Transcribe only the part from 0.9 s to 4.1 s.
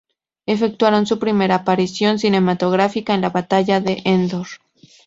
su primera aparición cinematográfica en la batalla de